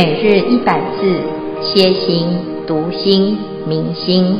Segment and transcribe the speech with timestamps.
[0.00, 1.00] 每日一百字，
[1.60, 2.28] 歇心、
[2.68, 4.38] 读心、明心，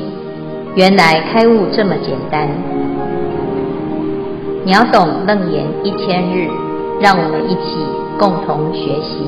[0.77, 2.49] 原来开悟这么简单。
[4.65, 6.47] 秒懂楞严一千日，
[7.01, 7.75] 让我们一起
[8.21, 9.19] 共同学习。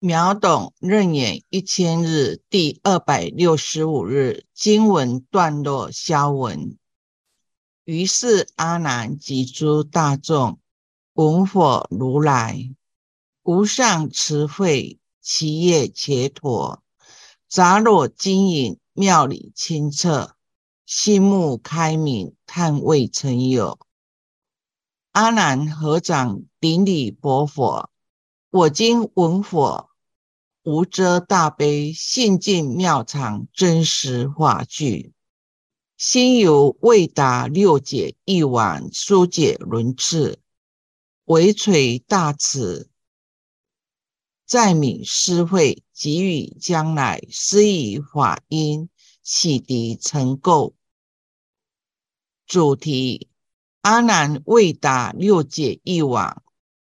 [0.00, 6.76] 秒懂楞严一千日第二百六十五日经文段落消文。
[7.84, 10.58] 于是阿难及诸大众。
[11.14, 12.74] 闻佛如来
[13.44, 16.82] 无上慈慧，其业伽陀，
[17.48, 20.34] 杂若金银，妙理清澈，
[20.86, 23.78] 心目开明，叹未曾有。
[25.12, 27.90] 阿难合掌顶礼白佛：
[28.50, 29.90] 我今闻佛
[30.64, 35.12] 无遮大悲，信净妙常，真实法句，
[35.96, 40.40] 心犹未达六解义王疏解轮次。
[41.26, 42.90] 唯垂大慈，
[44.44, 48.90] 赞愍施惠，给予将来施以法音，
[49.22, 50.74] 启迪成垢。
[52.46, 53.30] 主题：
[53.80, 56.42] 阿难未达六解义王，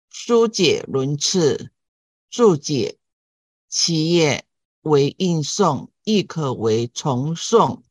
[0.10, 1.72] 疏解轮次。
[2.30, 2.98] 注解：
[3.70, 4.46] 其业
[4.82, 7.86] 为应颂，亦可为重颂。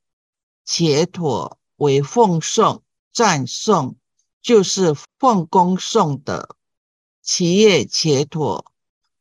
[0.62, 3.96] 伽陀为奉颂、赞颂。
[4.44, 6.50] 就是奉公颂德，
[7.22, 8.66] 其业伽陀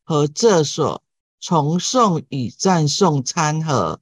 [0.03, 1.01] 和这所
[1.39, 4.01] 重颂与赞颂参合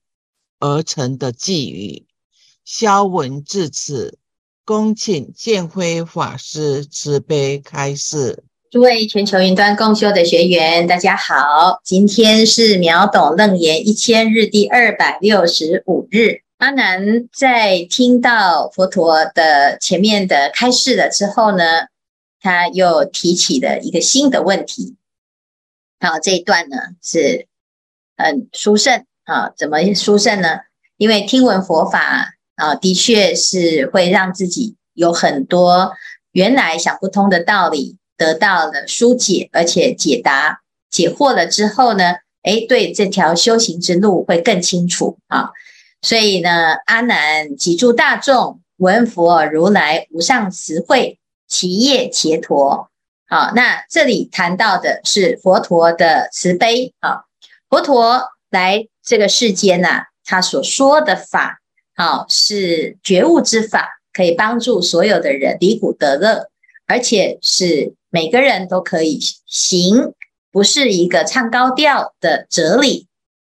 [0.59, 2.08] 而成的偈语。
[2.66, 4.17] 消文至此，
[4.66, 8.44] 恭请建辉法师慈悲开示。
[8.72, 16.41] 诸位全球云端共修的学员，大家好，今天是秒懂楞严一千日第二百六十五日。
[16.62, 21.88] 阿难在听到佛陀的前面的开示了之后呢，
[22.40, 24.96] 他又提起了一个新的问题。
[26.00, 27.47] 好，这一段呢是
[28.16, 30.59] 很殊胜啊，怎么殊胜呢？
[30.97, 35.94] 因为听闻佛法啊，的确是会让自己有很多
[36.31, 45.50] 原来想不通的道理得到了疏解，而且解答解惑了之后呢，诶，对这条修行之路会更清楚啊。
[46.01, 52.89] 所以呢，阿难及诸大众闻佛如来无上慈慧，其业伽陀。
[53.28, 56.94] 好，那这里谈到的是佛陀的慈悲。
[57.00, 57.25] 好，
[57.69, 61.61] 佛陀来这个世间呐、他所说的法，
[61.95, 66.50] 好是觉悟之法，可以帮助所有的人离苦得乐，
[66.88, 70.13] 而且是每个人都可以行，
[70.51, 73.07] 不是一个唱高调的哲理。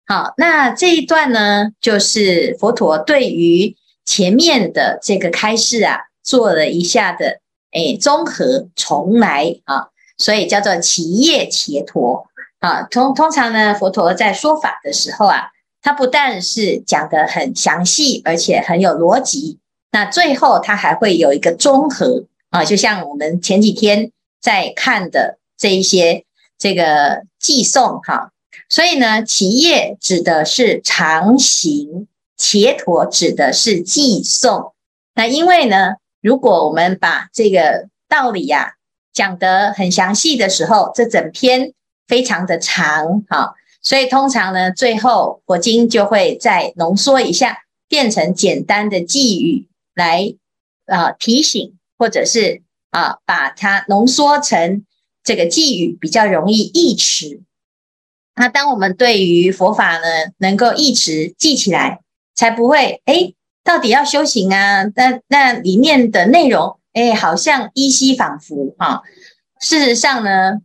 [0.06, 7.40] 好，那这一段呢，就是佛陀对于前面的这个开示啊，做了一下的
[7.72, 9.88] 诶综合重来啊，
[10.18, 12.28] 所以叫做其业伽陀
[12.60, 12.82] 啊。
[12.84, 19.60] 通通常呢，佛陀在说法的时候啊，他不但是讲得很详细，而且很有逻辑，
[19.94, 26.26] 那最后他还会有一个综合啊，就像我们前几天在看的这一些
[26.60, 28.32] 这个偈颂哈。
[28.74, 34.74] 所以呢，其业指的是常行，伽陀指的是寄送。
[35.14, 38.72] 那因为呢，如果我们把这个道理呀、啊、
[39.14, 41.74] 讲得很详细的时候，这整篇
[42.08, 50.34] 非常的长，哈，所以通常呢，最后佛经就会再浓缩一下，变成简单的偈语来
[50.88, 54.84] 啊、提醒，或者是啊把它浓缩成
[55.24, 57.44] 这个偈语，比较容易忆持。
[58.36, 60.08] 那当我们对于佛法呢，
[60.40, 62.02] 能够一直记起来，
[62.34, 64.86] 才不会诶，到底要修行啊？
[64.96, 69.02] 那那里面的内容，诶，好像依稀仿佛啊。
[69.60, 70.62] 事实上呢，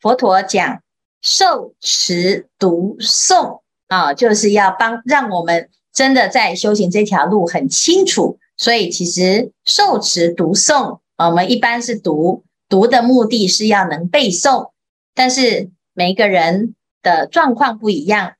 [0.00, 0.80] 佛陀讲
[1.20, 8.38] 受持读诵啊，就是要帮让我们真的在修行这条路很清楚。
[8.56, 14.70] 所以其实受持读诵，我们一般是读读的目的是要能背诵，
[15.14, 16.74] 但是每一个人。
[17.04, 18.32] 的状况不一样，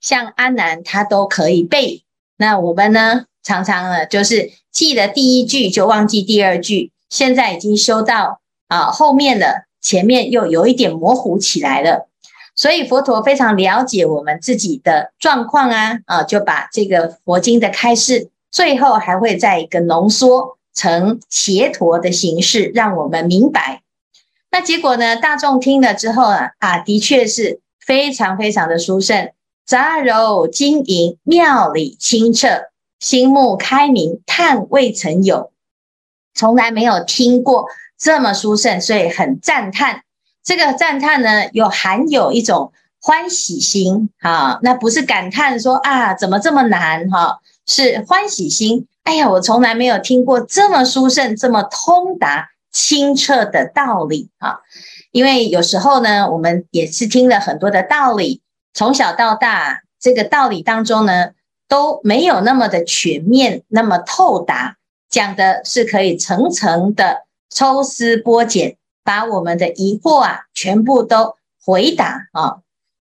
[0.00, 2.04] 像阿难他都可以背，
[2.38, 12.08] 那我们呢，常常呢就是记了第一句就忘记第二句，现在已经修到啊后面了，前面又有一点模糊起来了，
[12.56, 23.82] 所以佛陀非常了解我们自己的状况啊啊，就把这个佛经的开示，最后还会再一个浓缩成斜陀的形式，让我们明白。
[24.50, 27.60] 那结果呢，大众听了之后啊啊，的确是。
[27.84, 29.32] 非常非常的殊胜，
[29.66, 32.48] 杂糅金银，妙理清澈，
[32.98, 35.52] 心目开明，叹未曾有，
[36.34, 37.66] 从来没有听过
[37.98, 40.02] 这么殊胜，所以很赞叹
[40.42, 48.86] 这个赞叹呢，有含有一种欢喜心啊，那不是感叹说啊，怎么这么难哈、啊，是欢喜心。
[49.04, 54.60] 哎呀，我从来没有听过这么殊胜、这么通达、清澈的道理啊！
[55.14, 61.30] 因为有时候呢，我们也是听了很多的道理，从小到大，这个道理当中呢，
[61.68, 64.76] 都没有那么的全面、那么透达，
[65.08, 68.76] 讲的是可以层层的抽丝剥茧。
[69.06, 72.60] 把我们的疑惑啊，全部都回答啊！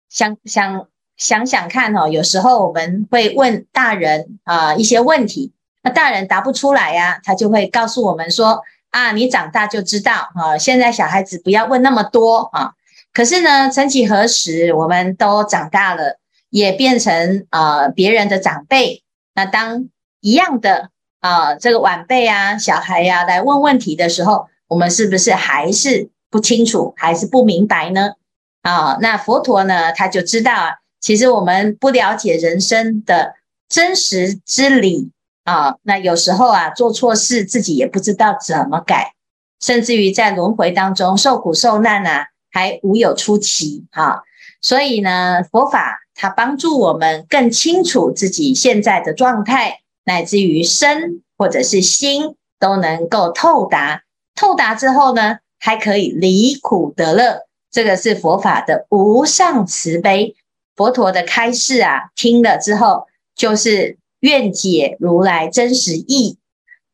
[0.07, 0.87] 想想
[1.17, 5.51] 想想看哦，有时候我们会问大人啊一些问题，
[5.83, 10.57] 那大人答不出来呀，他就会告诉我们说啊，你长大就知道啊。
[10.57, 12.73] 现在小孩子不要问那么多啊。
[13.13, 19.03] 可是呢，曾几何时，我们都长大了，也变成啊别人的长辈。
[19.33, 19.89] 那当
[20.19, 20.89] 一样的
[21.19, 28.13] 啊这个晚辈啊小孩呀来问问题的时候，我们是不是还是不清楚，还是不明白呢？
[28.61, 33.33] 啊，那佛陀呢，他就知道啊，其实我们不了解人生的
[33.67, 35.11] 真实之理
[35.43, 39.13] 啊，那有时候啊，做错事自己也不知道怎么改，
[39.59, 44.21] 甚至于在轮回当中受苦受难啊，还无有出期啊。
[44.61, 54.03] 所以呢，佛法它帮助我们更清楚自己现在的状态，乃至于身或者是心都能够透达。
[54.35, 60.35] 透达之后呢，还可以离苦得乐，这个是佛法的无上慈悲。
[60.75, 66.37] 佛陀的开示啊，听了之后就是愿解如来真实意。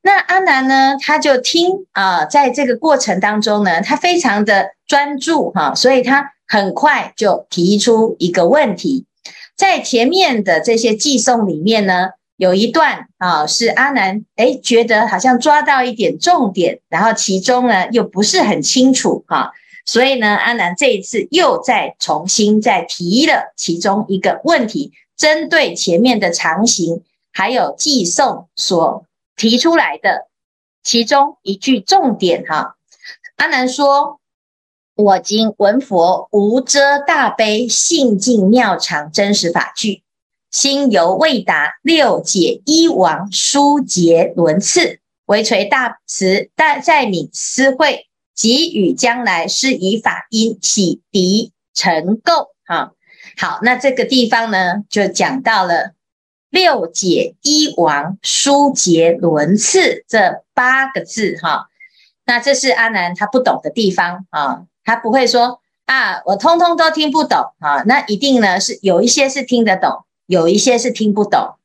[0.01, 9.05] 那阿难呢，他就听啊，在这个过程当中呢，他非常的专注哈，所以他很快就提出一个问题，
[9.55, 12.09] 在前面的这些偈颂里面呢。
[12.39, 19.51] 有一段啊，是阿难诶觉得好像抓到一点重点，然后其中呢又不是很清楚哈，
[19.87, 27.01] 所以呢，阿难这一次又再重新再提了其中一个问题，针对前面的常行
[27.31, 30.27] 还有偈颂所提出来的
[30.83, 32.75] 其中一句重点哈，
[33.35, 34.19] 阿难说
[34.95, 40.03] ：“我今闻佛无遮大悲性净妙常真实法句。”
[40.49, 52.47] 心犹未达六解一王殊劫轮次，唯垂大慈大在愍思慧，给予将来施以法因洗涤尘垢。
[52.65, 52.93] 哈，
[53.37, 55.91] 好，那这个地方呢，就讲到了
[56.49, 61.37] 六解一王疏结轮次这八个字。
[61.41, 61.67] 哈，
[62.25, 70.03] 那这是阿南他不懂的地方啊，他不会说啊，我通通都听不懂啊，那一定呢是有一些是听得懂。
[70.27, 71.55] 有一些是听不懂，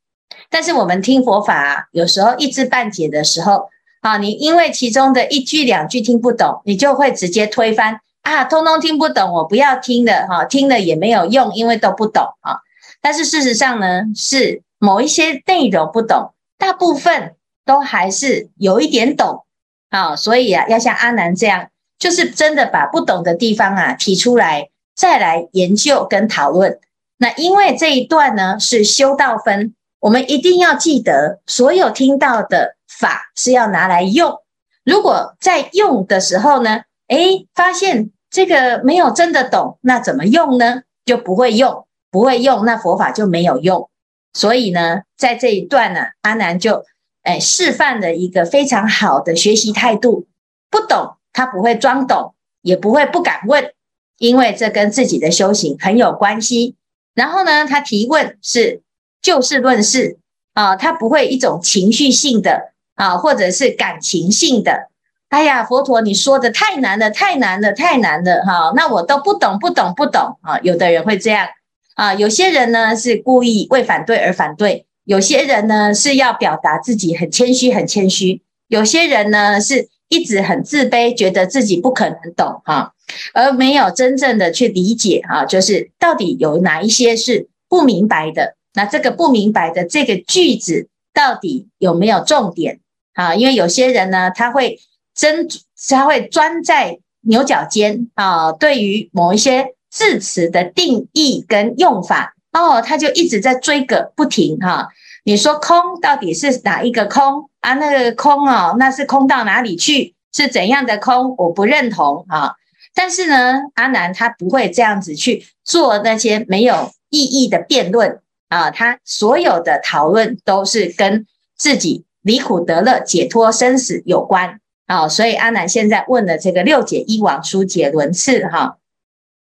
[0.49, 3.67] 但是我们听佛法，有时候一知半解的时候，
[3.99, 12.59] 啊，你因为其中的一句两句听不懂，你就会直接推翻啊，通通听不懂，我不要听的哈，听了也没有用，因为都不懂啊。
[13.01, 19.45] 但是事实上呢，是某一些内容不懂，大部分都还是有一点懂
[19.89, 20.13] 啊。
[20.17, 26.81] 所以啊，要像阿南这样，就是真的把不懂的地方啊提出来，再来研究跟讨论。
[27.15, 34.37] 那因为这一段呢是修道分，我们一定要记得，所有听到的法是要拿来用。
[34.83, 40.81] 如果在用的时候呢，诶，发现这个没有真的懂，那怎么用呢？
[41.05, 43.89] 就不会用，不会用，那佛法就没有用。
[44.33, 46.83] 所以呢，在这一段呢，阿难就
[47.23, 50.27] 诶示范了一个非常好的学习态度。
[50.69, 53.73] 不懂，他不会装懂，也不会不敢问，
[54.17, 56.75] 因为这跟自己的修行很有关系。
[57.13, 58.81] 然后呢，他提问是
[59.21, 60.17] 就事论事
[60.53, 64.89] 啊，他不会一种情绪性的啊，或者是感情性的。
[65.29, 70.59] 哎呀，佛陀你说的太难了，太难了，太难了哈、那我都不懂，不懂，不懂啊。
[70.61, 71.47] 有的人会这样
[71.95, 82.93] 啊，有些人呢是故意为反对而反对，有些人呢是要表达自己很谦虚，很谦虚，有些人呢是一直很自卑，觉得自己不可能懂哈。
[83.33, 88.55] 而没有真正的去理解啊，就是到底有哪一些是不明白的？
[88.73, 92.79] 那这个不明白的这个句子到底有没有重点
[93.13, 93.35] 啊？
[93.35, 94.79] 因为有些人呢，他会
[95.13, 95.47] 真
[95.89, 104.89] 他会钻在牛角尖啊，对于某一些字词的定义跟用法哦，他就一直在追个不停哈。
[105.23, 107.75] 你说空到底是哪一个空啊？
[107.75, 110.15] 那个空哦，那是空到哪里去？
[110.33, 111.35] 是怎样的空？
[111.37, 112.55] 我不认同啊。
[112.95, 118.19] 但是呢，阿南他不会这样子去做那些没有意义的辩论
[118.49, 128.77] 啊，他所有的讨论都是跟自己离苦得乐、解脱生死有关好，所以阿南现在问了这个六解一王疏解轮次哈，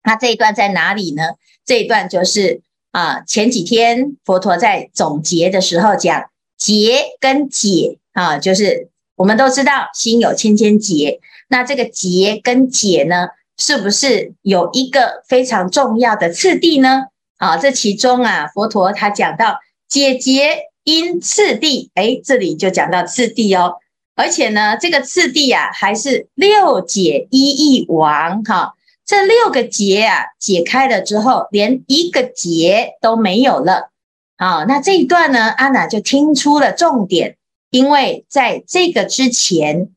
[0.03, 1.23] 那这一段在哪里呢？
[1.65, 13.27] 这一段就是啊，前几天佛陀在总结的时候讲结跟解啊，就是我们都知道心有千千结，那这个结跟解呢，
[13.57, 17.05] 是不是有一个非常重要的次第呢？
[17.37, 23.75] 啊，这其中啊，佛陀他讲到解结因次第，诶，这里就讲到次第哦。
[24.15, 28.73] 而且呢，这个次第啊，还是六解一义王哈。
[29.09, 33.89] 这六个结啊，解开了之后，连一个结都没有了。
[34.37, 37.35] 好，那这一段呢，阿难就听出了重点，
[37.71, 39.89] 因为在这个之前，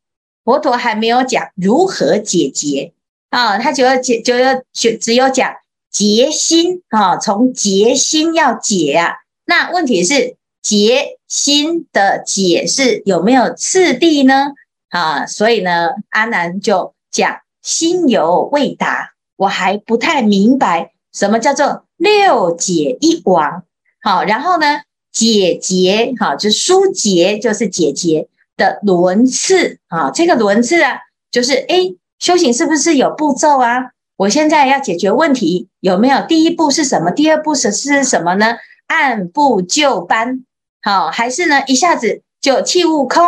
[0.47, 2.95] 佛陀还没有讲如何解结
[3.29, 5.57] 啊，他就要解，就要就只有讲
[5.91, 9.17] 结心啊，从结心要解啊。
[9.45, 11.19] 那问题是结。
[11.29, 14.49] 心的解是有没有次第呢？
[14.91, 23.65] 啊，所以呢，阿难就讲心犹未达，我还不太明白什么叫做六解一王。
[24.03, 24.81] 好，然后呢，
[25.13, 30.99] 解结，好，就疏结就是解结的轮次啊，这个轮次啊，
[31.31, 33.93] 就是诶，修行是不是有步骤啊？
[34.17, 37.11] 我现在要解决问题，有没有第一步是什么？
[37.11, 38.57] 第二步是是什么呢？
[38.89, 40.45] 按部就班。
[40.83, 43.23] 好，还是呢，一下子就弃悟空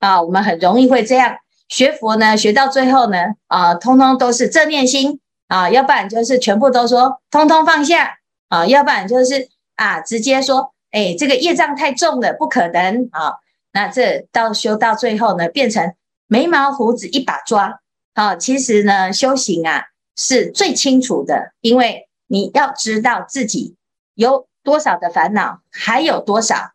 [0.00, 0.20] 啊？
[0.22, 1.36] 我们很容易会这样
[1.68, 13.34] 学佛呢，学到最后呢，啊，通通都是正念心啊，要不然就是全部都说通通放下啊，要不然就是啊，直接说，哎，这个业障太重了，不可能啊。
[13.72, 15.94] 那这到修到最后呢，变成
[16.26, 17.80] 眉毛胡子一把抓。
[18.14, 19.84] 啊，其实呢，修行啊
[20.16, 23.76] 是最清楚的，因为你要知道自己
[24.14, 26.72] 有多少的烦恼，还有多少。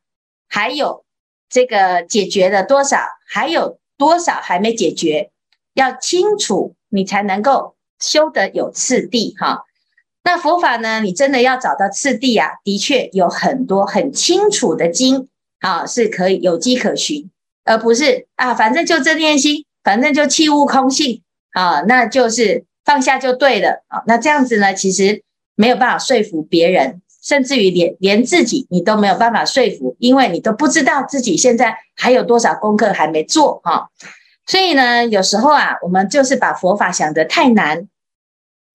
[0.47, 1.03] 还有
[1.50, 3.00] 这个解决了多少？
[3.27, 5.31] 还有多少还没解决？
[5.73, 9.63] 要清楚，你才能够修得有次第哈。
[10.23, 11.01] 那佛法呢？
[11.01, 15.27] 你真的要找到次第啊，的确有很多很清楚的经
[15.59, 17.29] 啊，是可以有迹可循，
[17.65, 21.21] 而不是啊，反正就正念心，反正就弃悟空性
[21.51, 24.01] 啊，那就是放下就对了啊。
[24.07, 25.21] 那这样子呢，其实
[25.55, 27.01] 没有办法说服别人。
[27.23, 33.89] 甚至于连连自己你都没有办法说服，因为你都不知道自己现在还有多少功课还没做哈。
[34.45, 37.87] 所以呢，有时候啊，我们就是把佛法想得太难，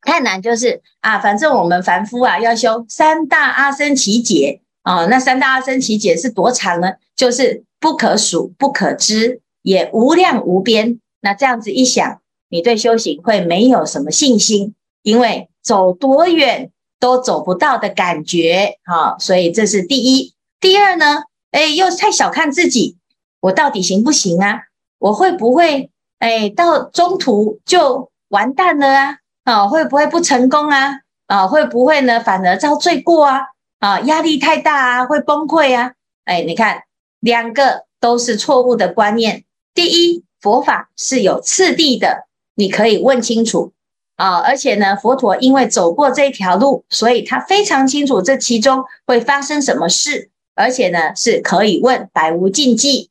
[0.00, 6.94] 太难就是啊，反正我们凡夫啊要修三大阿僧祇劫啊，那三大阿僧祇劫是多长呢？
[7.14, 10.98] 就是不可数、不可知，也无量无边。
[11.20, 16.70] 那这样子一想，你对修行会没有什么信心，因为走多远。
[17.00, 20.34] 都走不到的感觉，哈，所以这是第一。
[20.60, 22.96] 第二呢，哎，又太小看自己，
[23.40, 24.62] 我到底行不行啊？
[24.98, 29.16] 我会不会，哎，到中途就完蛋了啊？
[29.44, 31.00] 啊，会不会不成功啊？
[31.26, 32.18] 啊，会不会呢？
[32.20, 33.42] 反而遭罪过啊？
[33.78, 35.92] 啊，压力太大啊，会崩溃啊？
[36.24, 36.82] 哎，你看，
[37.20, 39.44] 两个都是错误的观念。
[39.72, 42.26] 第一，佛法是有次第的，
[42.56, 43.72] 你可以问清楚。
[44.18, 53.10] 啊，而且呢，佛陀因为走过这条路，所以他非常清楚这其中会发生什么事，而且呢是可以问，百无禁忌。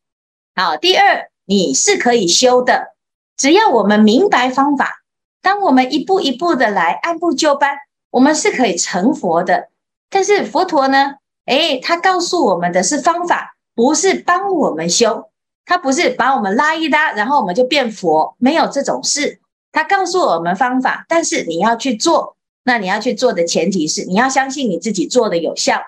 [0.53, 2.89] 好，第二，你是可以修的，
[3.37, 5.01] 只要我们明白方法，
[5.41, 7.77] 当我们一步一步的来，按部就班，
[8.11, 9.69] 我们是可以成佛的。
[10.09, 15.29] 但是佛陀呢，诶，他告诉我们的是方法，不是帮我们修，
[15.65, 19.39] 他不是把我们拉一拉，然后我们就变佛，没有这种事。
[19.77, 22.35] 他告诉我们方法，但是你要去做。
[22.63, 25.83] 那你要去做的前提是，你要相信你自己做的有效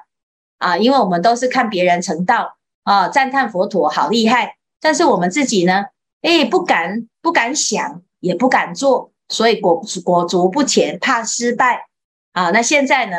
[0.60, 0.78] 啊。
[0.78, 5.86] 因为我们都是看别人成道啊，赞叹佛陀好厉害，但是我们自己呢，
[6.22, 11.88] 诶，不敢不敢想，也不敢做，所以裹裹足不前，怕失败
[12.34, 12.52] 啊。
[12.52, 13.18] 那现在呢，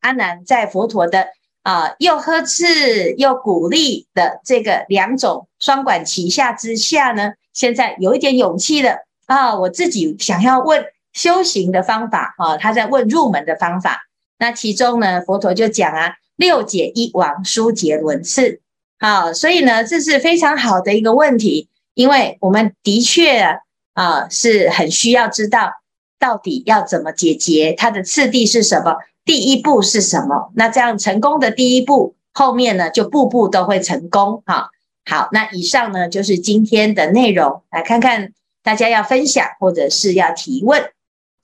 [0.00, 1.26] 阿难在佛陀的
[1.64, 9.04] 啊又呵斥又鼓励的这个两种双管齐下之下呢，现在有一点勇气了。
[9.26, 14.02] 啊，我自己想要问修行的方法，哈，他在问入门的方法。
[14.38, 18.60] 那其中呢，佛陀就讲啊，六解一王疏解轮次，
[18.98, 23.60] 好，所以呢，这是非常好的一个问题，因为我们的确
[23.94, 25.70] 啊是很需要知道
[26.18, 30.50] 到底要怎么解决，它的次第是什么，第一步是什么。
[30.56, 34.42] 那这样成功的第一步，后面呢就步步都会成功。
[34.44, 34.70] 哈，
[35.06, 38.32] 好，那以上呢就是今天的内容，来看看。
[38.64, 40.82] 大家要分享或者是要提问，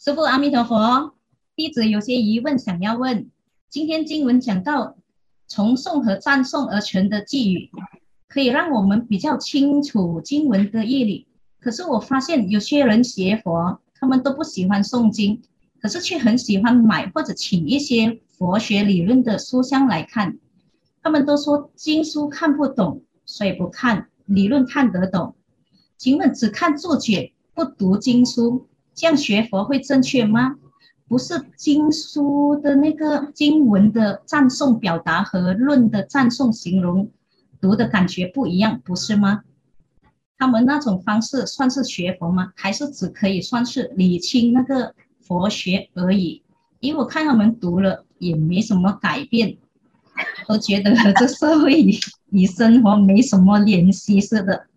[0.03, 1.13] 师父阿弥陀佛，
[1.55, 3.29] 弟子有些疑问想要问。
[3.69, 4.97] 今天经文讲到
[5.47, 7.71] 从诵和赞颂而成的偈语，
[8.27, 11.29] 可以让我们比较清楚经文的义理。
[11.61, 15.43] 可是我发现有些人学佛，他们都不喜欢诵经，
[15.83, 20.39] 可是却很喜欢买或者请一些佛学理论的书箱来看。
[21.03, 25.35] 他们都说经书看不懂，所以不看；理论看得懂。
[26.01, 30.57] 请问只看注解，不读经书，这样学佛会正确吗？
[31.07, 37.11] 不是经书的那个经文的赞颂表达和论的赞颂形容，
[37.61, 39.43] 读的感觉不一样，不是吗？
[40.39, 42.55] 他们那种方式算是学佛吗？
[42.57, 46.43] 还是只可以算是理清那个佛学而已？
[46.79, 49.59] 因为我看他们读了也没什么改变，
[50.49, 51.95] 都觉得和这社会与
[52.31, 54.69] 与生活没什么联系似的。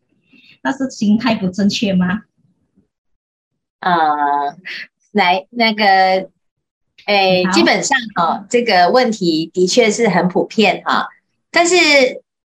[0.63, 2.21] 那是心态不正确吗？
[3.81, 4.55] 呃，
[5.11, 5.83] 来那个，
[7.05, 11.07] 哎，基本上哈、哦，这个问题的确是很普遍哈、哦。
[11.51, 11.75] 但是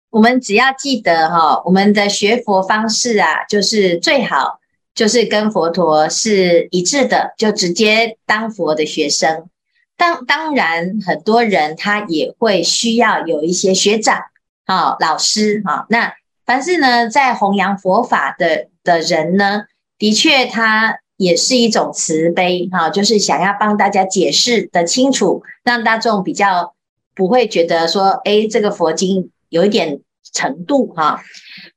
[0.09, 4.59] 我们只要记得哈、哦，我们的学佛方式啊，就是最好
[4.95, 9.47] 就是跟佛陀是一致的，就直接当佛的学生。
[9.95, 14.23] 当当然，很多人他也会需要有一些学长
[14.65, 15.85] 啊、哦、老师哈、哦。
[15.89, 16.15] 那
[16.47, 19.65] 凡是呢，在弘扬佛法的的人呢，
[19.99, 26.73] 的确他也是一种慈悲哈，就是想要帮大家解释得清楚，让大众比较
[27.13, 29.99] 不会觉得说，哎，这个佛经有一点
[30.31, 31.21] 程度哈，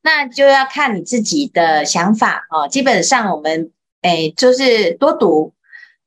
[0.02, 2.68] 那就要看你自己的想法啊。
[2.68, 3.72] 基本上我们
[4.02, 5.52] 哎，就是多读，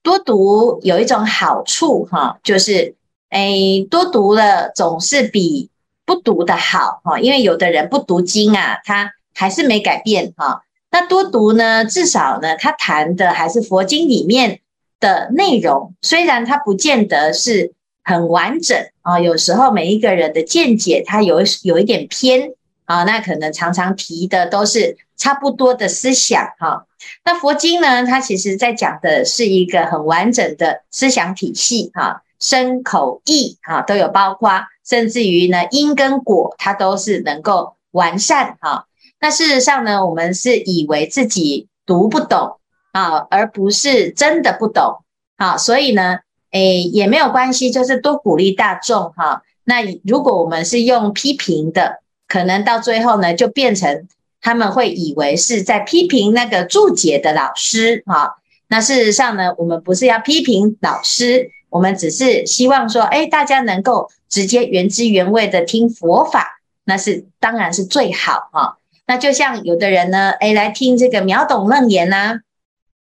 [0.01, 2.95] 多读有一种好处哈，就是
[3.29, 3.51] 哎，
[3.89, 5.69] 多读了总是比。
[6.05, 10.63] 不读的好哈，因为有的人不读经啊，他还是没改变哈。
[10.91, 14.59] 那多读呢，至少呢，他谈的还是佛经里面
[14.99, 19.19] 的内容，虽然他不见得是很完整啊。
[19.19, 22.51] 有时候每一个人的见解，他有有一点偏
[22.85, 26.85] 啊，那可能常常提的都是差不多的思想哈。
[27.25, 34.51] 那佛经呢，它其实在讲的是一个很完整的思想体系哈，身口意哈都有包括。
[34.85, 38.85] 甚至于呢，因跟果它都是能够完善哈。
[39.21, 42.59] 那事实上呢，我们是以为自己读不懂
[42.91, 45.05] 啊，而不是真的不懂
[45.37, 45.55] 啊。
[45.55, 46.19] 所以呢，
[46.51, 49.43] 诶也没有关系，就是多鼓励大众哈。
[49.63, 54.09] 那如果我们是用批评的，可能到最后呢，就变成
[54.41, 58.35] 他们会以为是在批评那个注解的老师哈。
[58.67, 61.51] 那事实上呢，我们不是要批评老师。
[61.73, 68.77] 我们只是希望说，哎，大家能够直接原汁原味的听佛法，那是当然是最好哈。
[69.07, 72.41] 那就像有的人呢，哎，来听这个秒懂楞严呐，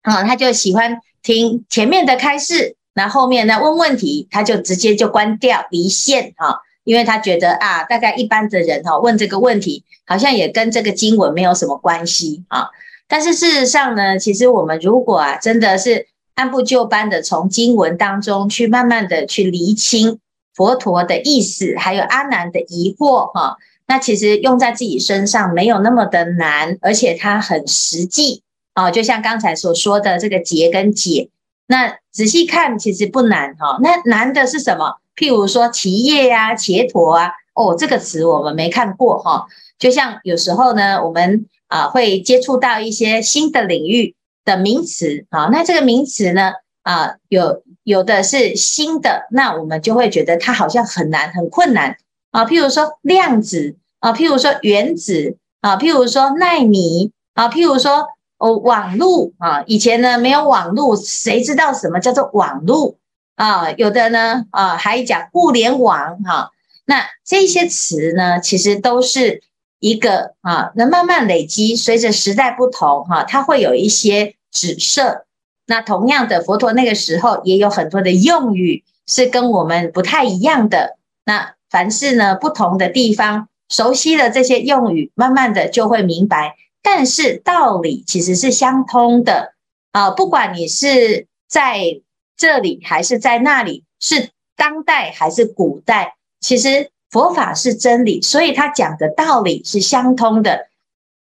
[0.03, 12.69] 啊，他就喜欢听前面的开示，那后面呢问问题，他就直接就关掉离线哈，因为他觉得啊，大概一般的人哈问这个问题，好像也跟这个经文没有什么关系啊。
[13.09, 16.09] 但是事实上呢，其实我们如果啊，真的是。
[16.41, 20.19] 按部就班的从经文当中去慢慢的去厘清
[20.55, 31.29] 佛陀的意思，还有阿难的疑惑哈，那其实用在自己身上没有那么的难，而且它很实际啊，就像刚才所说的这个结跟解，
[31.67, 34.95] 那仔细看其实不难哈，那难的是什么？
[35.15, 39.45] 譬如说只叶呀、伽陀啊，哦，这个词我们没看过哈，
[39.79, 44.15] 就像有时候呢，我们啊会接触到一些新的领域。
[44.51, 51.97] 的名词啊，那这个名词呢啊，有有的是新的，那我们就会觉得它好像很难、很困难
[52.33, 52.45] 啊。
[52.45, 58.09] 譬如说量子啊，譬如说原子啊，譬如说奈米啊，譬如说
[58.39, 62.97] 哦网络啊，以前呢没有网络，谁知道什么叫做网络
[63.37, 63.71] 啊？
[63.73, 66.51] 有的呢啊，还讲互联网哈，
[66.87, 69.43] 那这些词呢，其实都是。
[69.83, 75.25] 一个啊，那慢慢累积，随着时代不同哈，它会有一些指涉。
[75.67, 80.97] 那同样的，佛陀那个时候也有很多的用语是跟我们不太一样的。
[81.25, 86.57] 那凡是呢不同的地方，熟悉了这些用语，慢慢的就会明白。
[86.83, 89.55] 但是道理其实是相通的
[89.93, 92.01] 啊，不管你是在
[92.37, 96.91] 这里还是在那里，是当代还是古代，其实。
[97.11, 100.69] 佛法是真理，所以他讲的道理是相通的。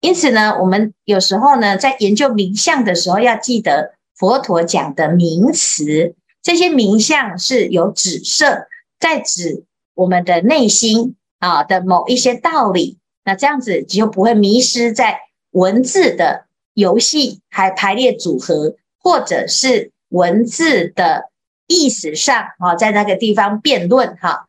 [0.02, 12.98] 因此呢，我们有时候呢，在研究名相的时候，要记得佛陀讲的名词，这些名相是有指涉，在指我们的内心啊的某一些道理。
[13.26, 15.20] 那这样子就不会迷失在
[15.52, 21.30] 文字的游戏，还排列组合，或者是文字的
[21.68, 24.48] 意思上啊，在那个地方辩论哈。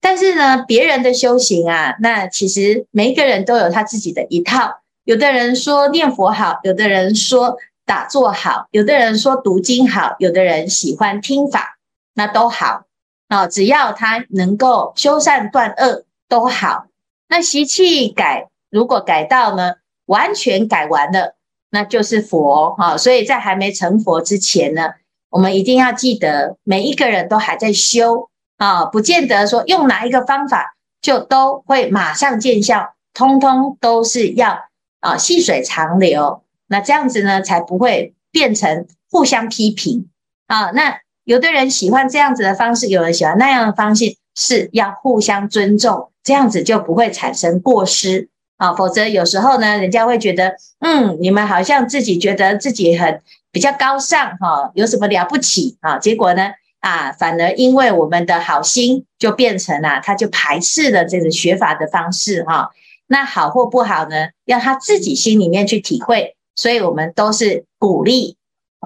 [0.00, 4.80] 但是呢，别人的修行啊，那其实每一个人都有他自己的一套。
[5.06, 11.78] 有的人说念佛好，有的人说打坐好，有的人说读经好，有的人喜欢听法，
[12.14, 12.86] 那都好
[13.28, 13.46] 啊。
[13.46, 16.86] 只要他能够修善断恶，都好。
[17.28, 19.74] 那习气改，如果改到呢，
[20.06, 21.36] 完全改完了，
[21.70, 22.96] 那就是佛哈。
[22.96, 24.94] 所以在还没成佛之前呢，
[25.30, 34.64] 我们一定要记得，每一个人都还在修啊，不见得说用哪一个方法就都会马上见效，通通都是要
[35.00, 36.42] 啊细水长流。
[36.66, 40.08] 那这样子呢，才不会变成互相批评
[40.46, 40.70] 啊。
[40.72, 48.72] 那有的人喜欢这样子的方式，有人喜欢那样的方式，是要互相尊重，这样子就不会产生过失啊。
[48.74, 53.20] 否则有时候呢，人家会觉得，嗯，你们好像自己觉得自己很。
[53.52, 55.96] 比较高尚哈，有什么了不起啊？
[55.96, 62.68] 结果呢啊，反而因为我们的好心，就变成了他就排斥了这个学法的方式哈。
[63.06, 66.36] 那好或不好呢，要他自己心里面去体会。
[66.54, 68.36] 所以我们都是鼓励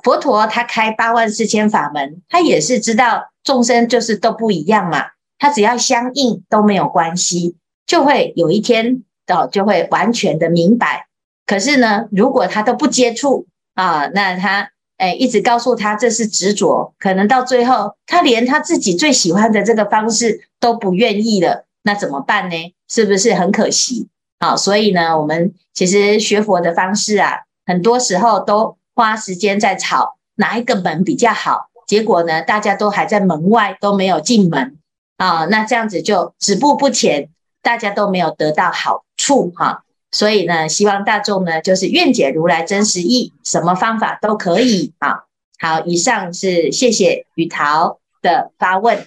[0.02, 5.06] 佛陀，他开八万四千法门，他也是知道众生就是都不一样嘛。
[5.38, 7.56] 他只要相应都没有关系，
[7.87, 11.06] 就会有一天哦，就会完全的明白。
[11.46, 22.56] 可是呢，如果他都不接触，啊，那他诶一直告诉他这是执着，可能到最后他连他自己最喜欢的这个方式都不愿意了，那怎么办呢？
[22.90, 24.09] 是不是很可惜？
[24.40, 34.79] 好，所以呢，我们其实学佛的方式啊，很多时候都花时间在吵哪一个门比较好，结果呢，大家都还在门外都没有进门
[35.18, 37.29] 啊，那这样子就止步不前，
[37.62, 39.85] 大家都没有得到好处哈。
[40.11, 45.24] 所以呢，希望大众呢，就是愿解如来真实意，什么方法都可以啊。
[45.59, 49.07] 好，以上是谢谢雨桃的发问。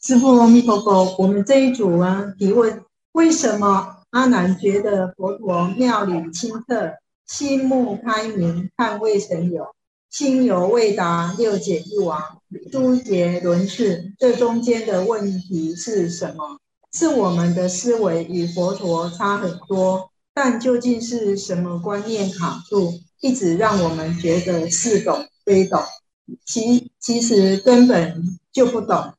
[0.00, 6.94] 师父阿弥陀佛，我们这一组啊提问：为什么阿难觉得佛陀妙理清澈，
[7.26, 9.66] 心目开明，看未曾有
[10.08, 12.20] 心犹未达六解一王，
[12.70, 14.12] 诸劫轮事？
[14.18, 16.58] 这中间的问题是什么？
[16.92, 20.10] 是我们的思维与佛陀差很多。
[20.32, 25.82] 但究竟是什么观念卡住，一直让我们觉得似懂非懂？
[26.46, 29.14] 其其实根本就不懂。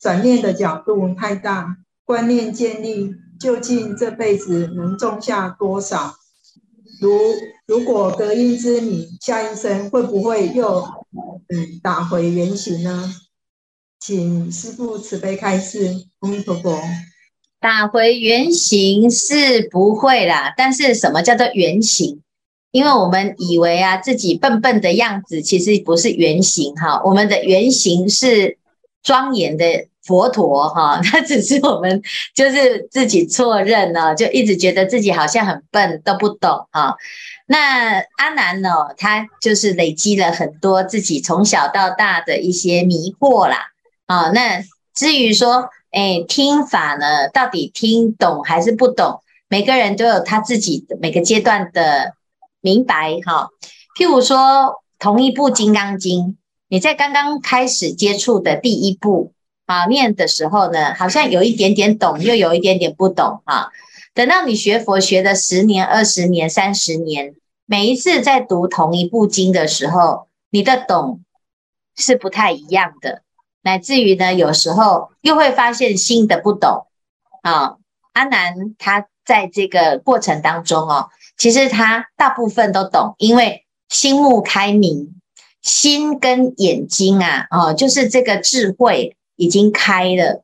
[0.00, 6.14] 转念的角度太大，观念建立，究竟这辈子能种下多少？
[7.00, 7.10] 如
[7.66, 10.80] 如果得一之你，下一生会不会又
[11.48, 13.14] 嗯打回原形呢？
[14.00, 16.80] 请师父慈悲开示，阿弥陀佛。
[17.60, 22.22] 打回原形是不会啦，但是什么叫做原形？
[22.70, 27.02] 因为我们以为啊自己笨笨的样子，其实不是原形哈。
[27.04, 28.58] 我们的原形是
[29.02, 32.00] 庄严的佛陀哈，他只是我们
[32.34, 36.96] 就是自己错认了，就一直觉得自己好像很笨，都不懂哈。
[37.46, 43.58] 那阿南呢，他就是累积了很多自己从小到大的一些迷惑啦
[44.06, 44.30] 啊。
[44.30, 44.62] 那
[44.94, 49.20] 至于说，哎，听法呢，到底听懂还是不懂？
[49.48, 52.14] 每个人都有他自己每个阶段的
[52.60, 53.48] 明白哈。
[53.98, 56.20] 譬如说，同一部《金刚经》，
[56.68, 59.32] 你在刚刚开始接触的第一部
[59.66, 63.70] 啊念的时候呢，好像有一点点懂，又有一点点不懂哈。
[64.14, 67.34] 等到你学佛学了十年、二十年、三十年，
[67.66, 71.20] 每一次在读同一部经的时候，你的懂
[71.94, 73.22] 是不太一样的。
[73.62, 76.86] 乃至于呢，有时候又会发现新的不懂
[77.42, 77.76] 啊。
[78.12, 85.20] 阿南他在这个过程当中哦，其实他大部分都懂，因为心目开明，
[85.60, 90.42] 心跟眼睛啊，哦，就是这个智慧已经开了，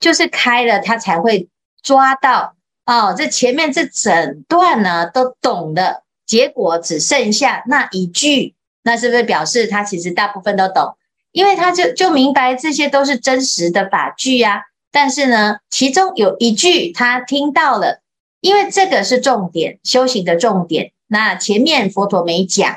[0.00, 1.48] 就是开了，他才会
[1.82, 2.54] 抓到
[2.86, 3.14] 哦。
[3.16, 10.96] 这前面这整段呢都懂了，结果只剩下那一句，那是不是表示他其实大部分都懂？
[11.32, 18.02] 因为他就就明白这些都是真实的法句呀、啊，但是呢，其中有一句他听到了，
[18.40, 20.92] 因为这个是重点，修行的重点。
[21.06, 22.70] 那前面佛陀没讲，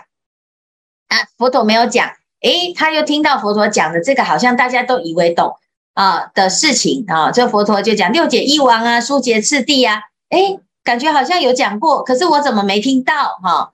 [1.10, 2.13] 啊，佛陀没有讲，
[2.45, 5.55] 诶，他又听到佛陀讲的这个，好像大家都以为懂
[5.93, 13.69] 啊的事情啊，这佛陀就讲六解一王啊，书劫次第啊，诶，感觉好像有讲过，可是我怎么没听到哈、啊？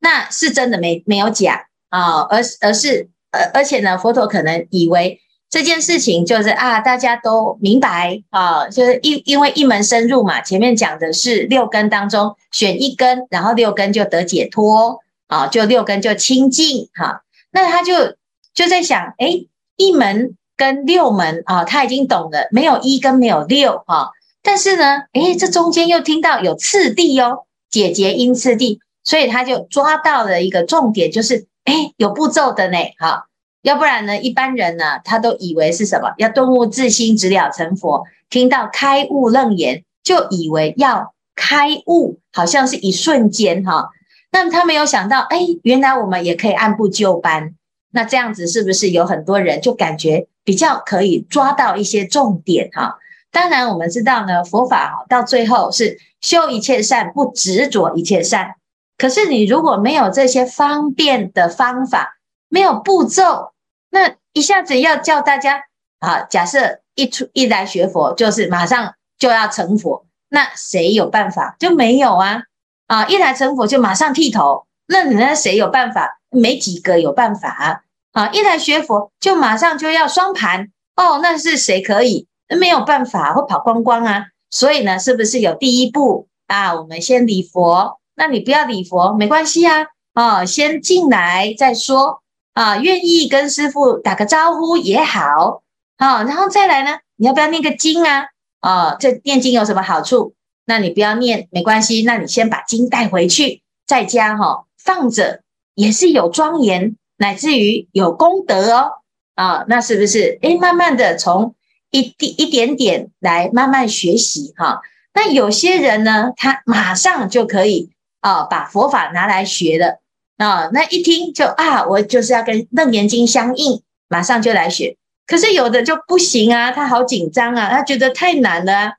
[0.00, 1.54] 那是真的没没有讲
[1.88, 3.08] 啊，而而是。
[3.30, 18.16] 而而且呢，佛陀可能以为这件事情就是啊，大家都明白啊，就是因因为一门深入嘛，前面讲的是六根当中选一根，然后六根就得解脱啊，就六根就清净哈、那他就
[18.54, 24.08] 就在想，哎，一门跟六门啊，他已经懂了，没有一跟没有六哈、啊。
[24.42, 33.26] 但是呢，哎，这中间又听到有次第哦，解结因次第，所以他就抓到了一个重点，就是哎，有步骤的呢，哈，
[33.62, 36.12] 要不然呢，一般人呢，他都以为是什么？
[36.18, 38.04] 要顿悟自心，直了成佛。
[38.30, 43.88] 听到开悟楞严，就以为要开悟，好像是一瞬间哈。
[44.30, 47.54] 那他没有想到，哎，原来我们也可以按部就班。
[47.90, 52.98] 那这样子是不是有很多人就感觉比较可以抓到一些重点哈？
[53.30, 58.54] 当然，我们知道呢，佛法到最后是修一切善，不执着一切善。
[58.96, 63.52] 可是你如果没有这些方便的方法，没有步骤，
[63.90, 65.62] 那一下子要叫大家
[65.98, 71.56] 啊，假设一出一来学佛，就是马上就要成佛，那谁有办法？
[71.58, 72.42] 就没有啊
[72.88, 73.06] 啊！
[73.06, 76.18] 一来成佛就马上剃头，那人家谁有办法？
[76.30, 78.28] 没几个有办法啊！
[78.32, 82.26] 一来学佛就马上就要双盘哦，那是谁可以？
[82.58, 84.26] 没有办法，会跑光光啊！
[84.50, 86.74] 所以呢，是不是有第一步啊？
[86.74, 87.98] 我们先礼佛。
[88.14, 92.22] 那你不要礼佛，没关系啊，啊，先进来再说
[92.52, 95.62] 啊，愿意跟师父打个招呼也好，
[95.98, 98.26] 啊，然后再来呢，你要不要念个经啊？
[98.60, 100.34] 啊，这念经有什么好处？
[100.68, 105.42] 那你不要念没关系，那你先把经带回去，在家哈放着
[105.74, 108.92] 也是有庄严，乃至于有功德哦，
[109.34, 110.38] 啊，那是不是？
[110.42, 111.56] 诶，慢慢的从
[111.90, 114.82] 一滴一点点来慢慢学习哈。
[115.12, 117.90] 那有些人呢，他马上就可以。
[118.20, 120.00] 啊，把佛法拿来学了
[120.38, 124.96] 啊，那一听就啊，我就是要跟《楞严经》相应，马上就来学。
[125.24, 128.94] 可是有的就不行啊，他好紧张啊，他觉得太难了，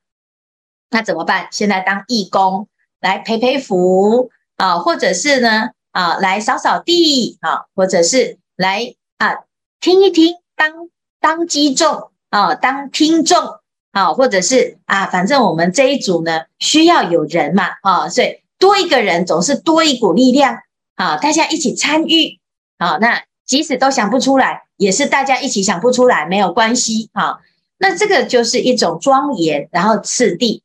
[0.89, 1.47] 那怎么办？
[1.51, 2.67] 现在当义工
[2.99, 9.45] 来陪陪福啊，或者是呢啊，来扫扫地啊，或者是来啊
[9.79, 13.37] 听一听，当当机众啊，当听众
[13.91, 18.41] 啊，或者是啊，反正我们这一组呢需要有人嘛啊，所以。
[18.59, 20.57] 多一个人总是多一股力量
[20.95, 21.15] 啊！
[21.15, 22.41] 大家一起参与
[22.77, 22.97] 啊！
[22.97, 27.39] 那即使都想不出来，也是大家一起想不出来，没有关系啊！
[27.77, 30.61] 那这个就是一种庄严，然后次第，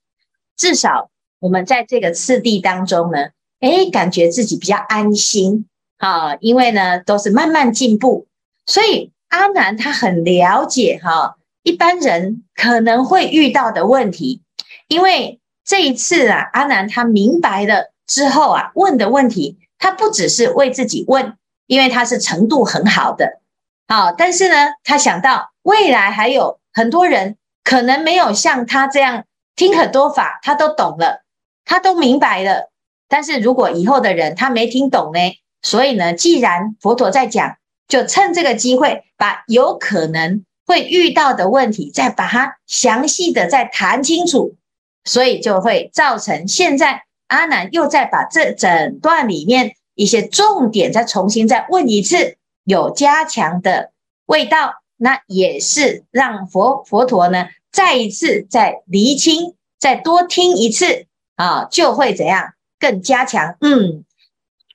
[0.57, 3.29] 至少我们在这个次第当中呢，
[3.61, 5.67] 诶，感觉自己比较安心
[5.99, 6.37] 啊！
[6.41, 8.27] 因为呢，都是慢慢进步，
[8.67, 14.43] 所以阿南他很了解哈，一般人可能会遇到的问题，
[14.89, 15.41] 因为。
[15.67, 23.41] 这一次啊，阿南他明白了之后啊，问的问题他不只是为自己问，因为他是程度很好的，
[23.89, 29.25] 好，但是呢，他想到未来还有很多人可能没有像他这样
[29.57, 31.25] 听很多法，他都懂了，
[31.65, 32.71] 他都明白了。
[33.09, 35.21] 但是如果以后的人他没听懂呢？
[35.63, 37.57] 所以呢，既然佛陀在讲，
[37.89, 44.57] 就趁这个机会把有可能会遇到的问题再把它详细的再谈清楚。
[45.05, 53.93] 所以就会造成现在阿难又再把这整段里面一些重点再重新再问一次，有加强的
[54.25, 63.57] 味道，那也是让佛佛陀呢再一次再厘清，再多听一次啊，就会怎样更加强？
[63.61, 64.05] 嗯，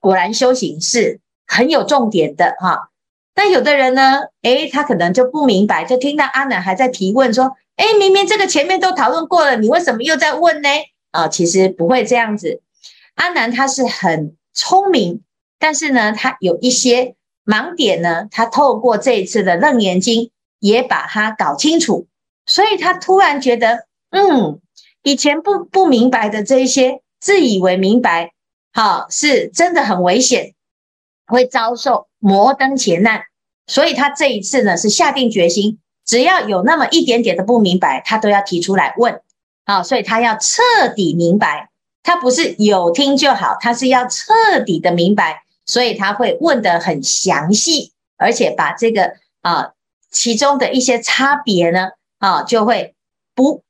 [0.01, 2.89] 果然修行是很有重点的哈。
[3.35, 7.55] 那有的人呢，诶，他可能就不明白，就听到阿南还在提问说。
[7.77, 10.67] 哎，明明这个前面都讨论过了，你为什么又在问呢？
[11.11, 12.61] 啊，其实不会这样子。
[13.15, 15.21] 阿南他是很聪明，
[15.57, 20.23] 但是呢，他有一些盲点呢，他透过这一次的《楞严经》
[20.59, 22.07] 也把它搞清楚，
[22.49, 24.59] 所以他突然觉得，嗯，
[25.03, 28.33] 以前不不明白的这一些，自以为明白，
[28.73, 30.55] 好，是真的很危险，
[31.27, 33.21] 会遭受摩登劫难，
[33.67, 35.79] 所以他这一次呢，是下定决心。
[36.05, 39.21] 只要有那么一点点的不明白，他都要提出来问，
[39.65, 40.63] 啊，所以他要彻
[40.95, 41.69] 底明白，
[42.01, 49.73] 他不是有听就好，他是要彻底的明白，所以他会问得很详细，而且把这个啊
[50.09, 52.95] 其中的一些差别呢，啊，就会
[53.33, 53.63] 不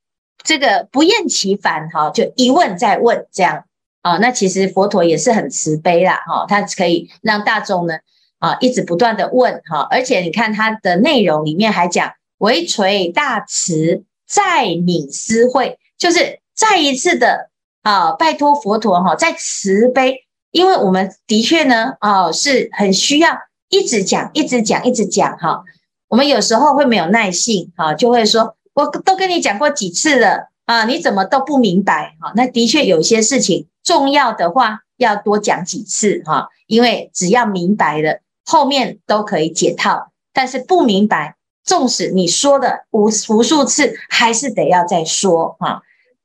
[0.44, 3.64] 这个不厌其烦，哈，就一问再问这样，
[4.02, 7.94] 啊，那其实佛陀也是很慈悲啦，哈，他可以让大众呢，
[8.38, 12.12] 啊，一直不断的问，哈，而且你看他的内容里面还讲。
[12.40, 17.50] 唯垂大慈，再愍思会，就是再一次的
[17.82, 23.36] 啊，拜托佛陀哈，再慈悲，因为我们的确呢，啊，是很需要
[23.68, 25.62] 一直讲，一直讲，一直讲哈。
[26.10, 32.32] 我们有时候会没有耐性哈，就会说，我都跟你讲过几次了啊，你怎么都不明白哈？
[32.34, 41.36] 那的确有些事情重要的话，要多讲几次哈，因为只要明白了，后面都可以解套，但是不明白。
[41.62, 45.82] 纵使你说的无无数次，还是得要再说啊。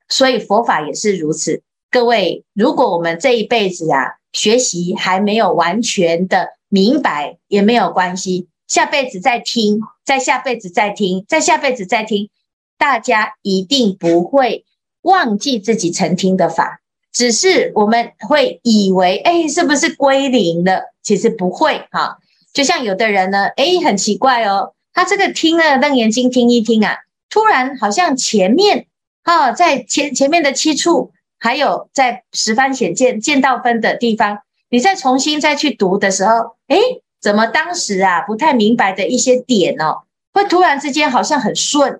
[0.09, 12.29] 所以佛法也是如此，各位，如果我们这一辈子啊，学习还没有完全的明白，也没有关系，下辈子再听，再下辈子再听，再下辈子再听，
[12.77, 14.65] 大家一定不会
[15.01, 20.93] 忘记自己曾听的法，只是我们会以为，哎，是不是归零了？
[21.03, 22.17] 其实不会哈。
[22.53, 26.95] 就像有的人呢，哎，很奇怪哦，他这个听了《楞严经》听一听啊。
[27.29, 28.87] 突然，好像前面
[29.23, 36.79] 啊，在前前面的七处，还有在十番显见见道分的地方，你再重新再去读的时候，诶，
[37.25, 41.99] 怎么当时啊不太明白的一些点哦，会突然之间好像很顺？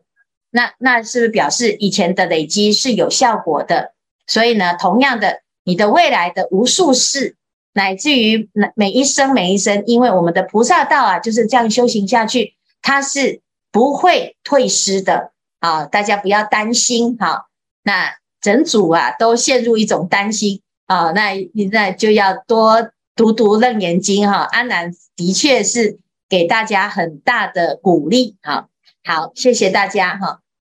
[0.51, 3.93] 那那是不是表示以前的累积是有效果的？
[4.27, 7.37] 所以呢，同样的，你的未来的无数世，
[7.73, 13.41] 乃至于每一生每一生，因为我们的菩萨道啊就是这样修行下去，它是。
[13.71, 15.83] 不会退失的啊！
[15.83, 17.47] 大家不要担心哈。
[17.83, 21.33] 那整组啊都陷入一种担心啊，那
[21.73, 24.47] 那就要多读读楞严经哈。
[24.49, 25.99] 阿难的确是
[26.29, 28.69] 给大家很大的鼓励哈。
[29.03, 30.44] 好，谢谢大家哈。